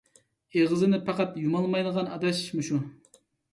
ئېغىزىنى 0.55 0.99
پەقەت 1.09 1.37
يۇمالمايدىغان 1.43 2.11
ئاداش 2.17 2.43
مۇشۇ. 2.59 2.83